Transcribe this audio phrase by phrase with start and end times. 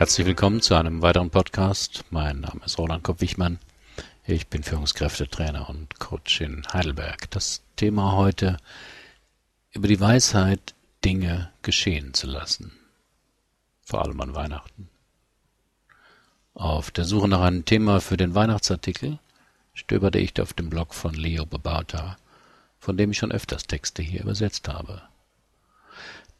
[0.00, 2.06] Herzlich willkommen zu einem weiteren Podcast.
[2.08, 3.58] Mein Name ist Roland Kopp-Wichmann.
[4.26, 7.30] Ich bin Führungskräftetrainer und Coach in Heidelberg.
[7.32, 8.56] Das Thema heute
[9.72, 10.74] über die Weisheit,
[11.04, 12.72] Dinge geschehen zu lassen.
[13.82, 14.88] Vor allem an Weihnachten.
[16.54, 19.18] Auf der Suche nach einem Thema für den Weihnachtsartikel
[19.74, 22.16] stöberte ich auf dem Blog von Leo Babauta,
[22.78, 25.02] von dem ich schon öfters Texte hier übersetzt habe.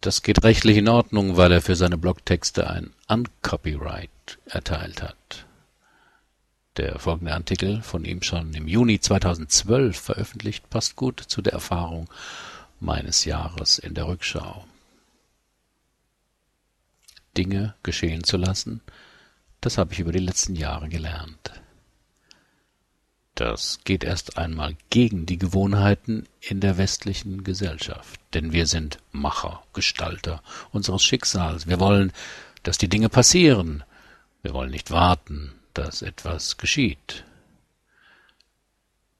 [0.00, 5.46] Das geht rechtlich in Ordnung, weil er für seine Blogtexte ein Uncopyright erteilt hat.
[6.76, 12.08] Der folgende Artikel, von ihm schon im Juni 2012 veröffentlicht, passt gut zu der Erfahrung
[12.80, 14.64] meines Jahres in der Rückschau.
[17.36, 18.82] Dinge geschehen zu lassen,
[19.60, 21.52] das habe ich über die letzten Jahre gelernt.
[23.36, 29.62] Das geht erst einmal gegen die Gewohnheiten in der westlichen Gesellschaft, denn wir sind Macher,
[29.74, 30.42] Gestalter
[30.72, 31.66] unseres Schicksals.
[31.66, 32.14] Wir wollen,
[32.62, 33.84] dass die Dinge passieren.
[34.40, 37.24] Wir wollen nicht warten, dass etwas geschieht.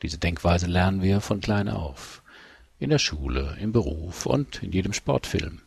[0.00, 2.22] Diese Denkweise lernen wir von klein auf,
[2.78, 5.61] in der Schule, im Beruf und in jedem Sportfilm.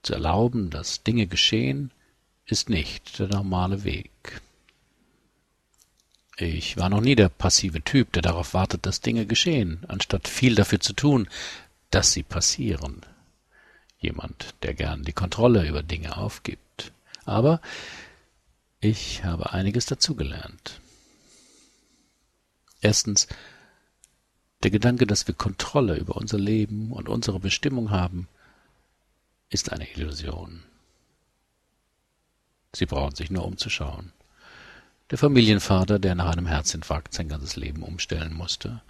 [0.00, 1.90] Zu erlauben, dass Dinge geschehen,
[2.46, 4.40] ist nicht der normale Weg.
[6.42, 10.54] Ich war noch nie der passive Typ, der darauf wartet, dass Dinge geschehen, anstatt viel
[10.54, 11.28] dafür zu tun,
[11.90, 13.04] dass sie passieren.
[13.98, 16.92] Jemand, der gern die Kontrolle über Dinge aufgibt.
[17.26, 17.60] Aber
[18.80, 20.80] ich habe einiges dazugelernt.
[22.80, 23.26] Erstens,
[24.62, 28.28] der Gedanke, dass wir Kontrolle über unser Leben und unsere Bestimmung haben,
[29.50, 30.62] ist eine Illusion.
[32.74, 34.14] Sie brauchen sich nur umzuschauen.
[35.10, 38.80] Der Familienvater, der nach einem Herzinfarkt sein ganzes Leben umstellen musste.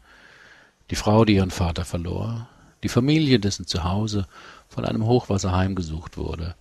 [0.91, 2.47] Die Frau, die ihren Vater verlor.
[2.83, 4.27] Die Familie, dessen Zuhause
[4.69, 6.55] von einem Hochwasser heimgesucht wurde.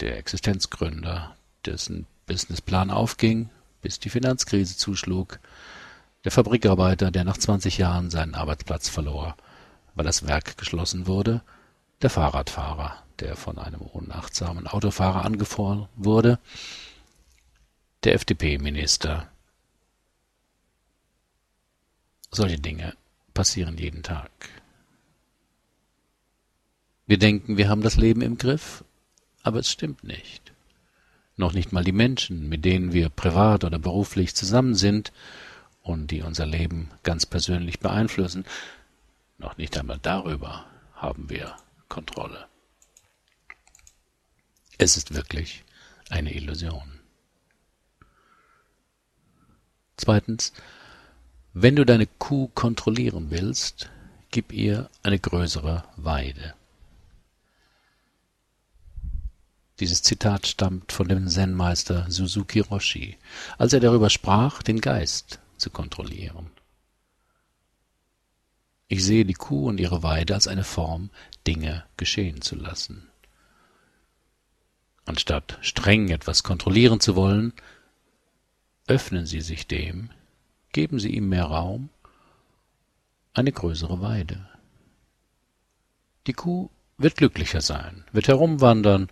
[0.00, 3.50] Der Existenzgründer, dessen Businessplan aufging,
[3.82, 5.38] bis die Finanzkrise zuschlug.
[6.24, 9.36] Der Fabrikarbeiter, der nach 20 Jahren seinen Arbeitsplatz verlor,
[9.94, 11.42] weil das Werk geschlossen wurde.
[12.00, 16.38] Der Fahrradfahrer, der von einem unachtsamen Autofahrer angefahren wurde
[18.04, 19.28] der FDP-Minister.
[22.30, 22.96] Solche Dinge
[23.34, 24.30] passieren jeden Tag.
[27.06, 28.84] Wir denken, wir haben das Leben im Griff,
[29.42, 30.52] aber es stimmt nicht.
[31.36, 35.12] Noch nicht mal die Menschen, mit denen wir privat oder beruflich zusammen sind
[35.82, 38.44] und die unser Leben ganz persönlich beeinflussen,
[39.38, 41.56] noch nicht einmal darüber haben wir
[41.88, 42.46] Kontrolle.
[44.78, 45.64] Es ist wirklich
[46.08, 47.01] eine Illusion.
[50.02, 50.52] Zweitens,
[51.54, 53.88] wenn du deine Kuh kontrollieren willst,
[54.32, 56.54] gib ihr eine größere Weide.
[59.78, 63.16] Dieses Zitat stammt von dem Zen-Meister Suzuki Roshi,
[63.58, 66.50] als er darüber sprach, den Geist zu kontrollieren.
[68.88, 71.10] Ich sehe die Kuh und ihre Weide als eine Form,
[71.46, 73.06] Dinge geschehen zu lassen.
[75.04, 77.52] Anstatt streng etwas kontrollieren zu wollen,
[78.92, 80.10] Öffnen Sie sich dem,
[80.70, 81.88] geben Sie ihm mehr Raum,
[83.32, 84.46] eine größere Weide.
[86.26, 89.08] Die Kuh wird glücklicher sein, wird herumwandern,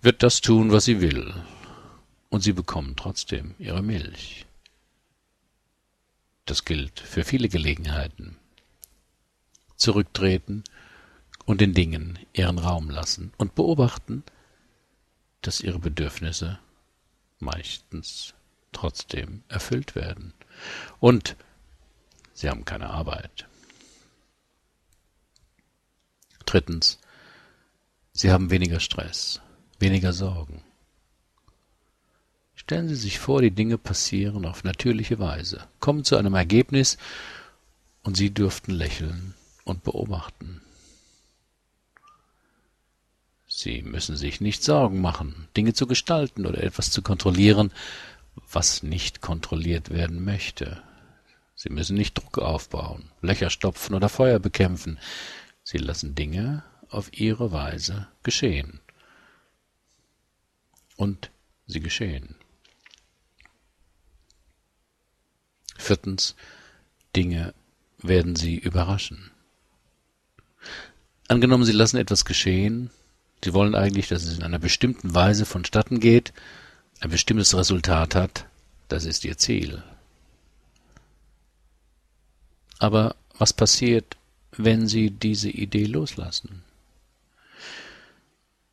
[0.00, 1.34] wird das tun, was sie will,
[2.30, 4.46] und sie bekommen trotzdem ihre Milch.
[6.46, 8.38] Das gilt für viele Gelegenheiten.
[9.76, 10.64] Zurücktreten
[11.44, 14.24] und den Dingen ihren Raum lassen und beobachten,
[15.42, 16.58] dass ihre Bedürfnisse
[17.40, 18.32] meistens
[18.76, 20.34] trotzdem erfüllt werden.
[21.00, 21.36] Und
[22.34, 23.46] sie haben keine Arbeit.
[26.44, 26.98] Drittens,
[28.12, 29.40] sie haben weniger Stress,
[29.78, 30.62] weniger Sorgen.
[32.54, 36.98] Stellen Sie sich vor, die Dinge passieren auf natürliche Weise, kommen zu einem Ergebnis
[38.02, 39.34] und Sie dürften lächeln
[39.64, 40.60] und beobachten.
[43.46, 47.70] Sie müssen sich nicht Sorgen machen, Dinge zu gestalten oder etwas zu kontrollieren,
[48.50, 50.82] was nicht kontrolliert werden möchte.
[51.54, 54.98] Sie müssen nicht Druck aufbauen, Löcher stopfen oder Feuer bekämpfen.
[55.62, 58.80] Sie lassen Dinge auf ihre Weise geschehen.
[60.96, 61.30] Und
[61.66, 62.36] sie geschehen.
[65.76, 66.36] Viertens,
[67.14, 67.54] Dinge
[67.98, 69.30] werden sie überraschen.
[71.28, 72.90] Angenommen, Sie lassen etwas geschehen,
[73.44, 76.32] Sie wollen eigentlich, dass es in einer bestimmten Weise vonstatten geht,
[77.00, 78.46] ein bestimmtes Resultat hat,
[78.88, 79.82] das ist ihr Ziel.
[82.78, 84.16] Aber was passiert,
[84.52, 86.62] wenn Sie diese Idee loslassen?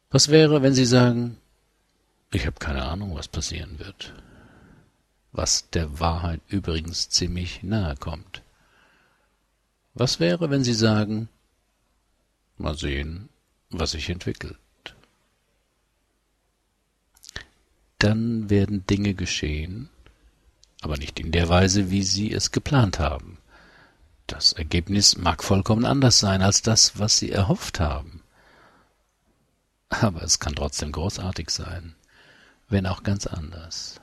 [0.09, 1.37] Was wäre, wenn Sie sagen,
[2.31, 4.11] Ich habe keine Ahnung, was passieren wird.
[5.31, 8.41] Was der Wahrheit übrigens ziemlich nahe kommt.
[9.93, 11.29] Was wäre, wenn Sie sagen,
[12.57, 13.29] mal sehen,
[13.69, 14.57] was sich entwickelt.
[18.03, 19.89] Dann werden Dinge geschehen,
[20.81, 23.37] aber nicht in der Weise, wie Sie es geplant haben.
[24.27, 28.21] Das Ergebnis mag vollkommen anders sein als das, was Sie erhofft haben.
[29.89, 31.95] Aber es kann trotzdem großartig sein
[32.73, 34.01] wenn auch ganz anders.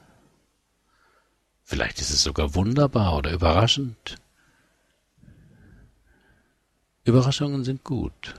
[1.64, 4.16] Vielleicht ist es sogar wunderbar oder überraschend.
[7.04, 8.34] Überraschungen sind gut,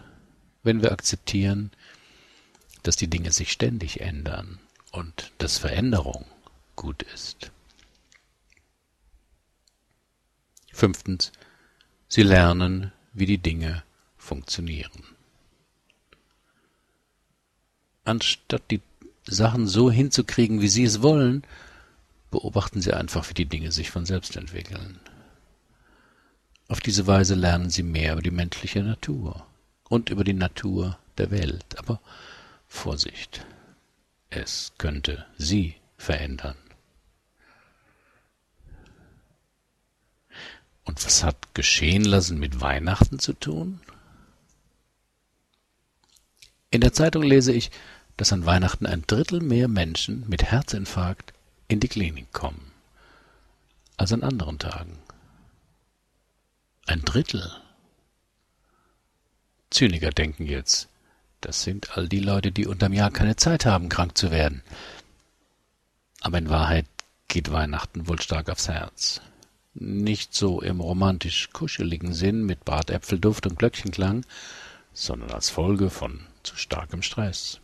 [0.63, 1.71] wenn wir akzeptieren,
[2.83, 4.59] dass die Dinge sich ständig ändern
[4.91, 6.25] und dass Veränderung
[6.75, 7.51] gut ist.
[10.71, 11.31] Fünftens,
[12.07, 13.83] Sie lernen, wie die Dinge
[14.17, 15.03] funktionieren.
[18.03, 18.81] Anstatt die
[19.25, 21.43] Sachen so hinzukriegen, wie Sie es wollen,
[22.31, 24.99] beobachten Sie einfach, wie die Dinge sich von selbst entwickeln.
[26.67, 29.45] Auf diese Weise lernen Sie mehr über die menschliche Natur
[29.89, 31.77] und über die Natur der Welt.
[31.77, 32.01] Aber
[32.67, 33.45] Vorsicht,
[34.31, 36.57] es könnte Sie verändern.
[40.83, 43.79] Und was hat geschehen lassen mit Weihnachten zu tun?
[46.71, 47.69] In der Zeitung lese ich,
[48.17, 51.33] dass an Weihnachten ein Drittel mehr Menschen mit Herzinfarkt
[51.67, 52.71] in die Klinik kommen
[53.97, 54.97] als an anderen Tagen.
[56.87, 57.51] Ein Drittel.
[59.69, 60.89] Zyniker denken jetzt,
[61.41, 64.61] das sind all die Leute, die unterm Jahr keine Zeit haben, krank zu werden.
[66.21, 66.85] Aber in Wahrheit
[67.27, 69.21] geht Weihnachten wohl stark aufs Herz.
[69.73, 74.25] Nicht so im romantisch kuscheligen Sinn mit Bratäpfelduft und Glöckchenklang,
[74.93, 77.59] sondern als Folge von zu starkem Stress.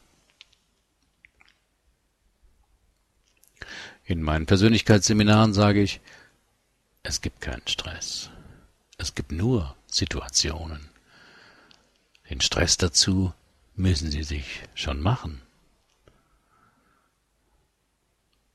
[4.05, 5.99] In meinen Persönlichkeitsseminaren sage ich,
[7.03, 8.29] es gibt keinen Stress.
[8.97, 10.89] Es gibt nur Situationen.
[12.29, 13.33] Den Stress dazu
[13.77, 15.41] müssen Sie sich schon machen.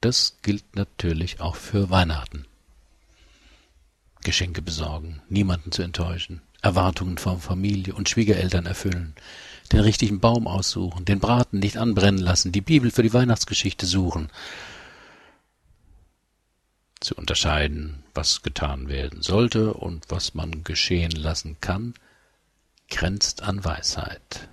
[0.00, 2.44] Das gilt natürlich auch für Weihnachten.
[4.24, 9.14] Geschenke besorgen, niemanden zu enttäuschen, Erwartungen von Familie und Schwiegereltern erfüllen,
[9.70, 14.30] den richtigen Baum aussuchen, den Braten nicht anbrennen lassen, die Bibel für die Weihnachtsgeschichte suchen,
[17.00, 21.94] zu unterscheiden, was getan werden sollte und was man geschehen lassen kann,
[22.90, 24.48] grenzt an Weisheit.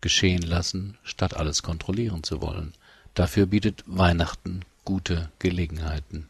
[0.00, 2.74] Geschehen lassen, statt alles kontrollieren zu wollen,
[3.14, 6.28] dafür bietet Weihnachten gute Gelegenheiten.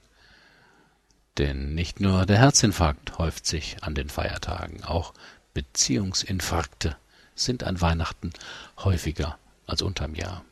[1.37, 5.15] Denn nicht nur der Herzinfarkt häuft sich an den Feiertagen, auch
[5.55, 6.97] Beziehungsinfarkte
[7.35, 8.33] sind an Weihnachten
[8.79, 10.45] häufiger als unterm Jahr.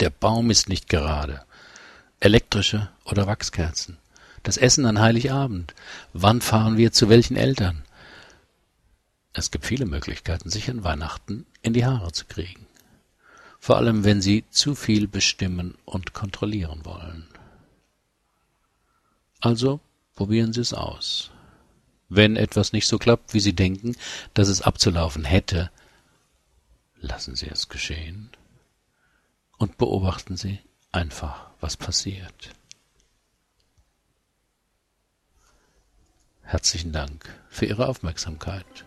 [0.00, 1.44] Der Baum ist nicht gerade.
[2.20, 3.98] Elektrische oder Wachskerzen.
[4.42, 5.74] Das Essen an Heiligabend.
[6.12, 7.84] Wann fahren wir zu welchen Eltern?
[9.32, 12.66] Es gibt viele Möglichkeiten, sich an Weihnachten in die Haare zu kriegen.
[13.60, 17.26] Vor allem, wenn Sie zu viel bestimmen und kontrollieren wollen.
[19.40, 19.80] Also
[20.14, 21.30] probieren Sie es aus.
[22.08, 23.96] Wenn etwas nicht so klappt, wie Sie denken,
[24.34, 25.70] dass es abzulaufen hätte,
[26.96, 28.30] lassen Sie es geschehen
[29.58, 32.54] und beobachten Sie einfach, was passiert.
[36.42, 38.86] Herzlichen Dank für Ihre Aufmerksamkeit.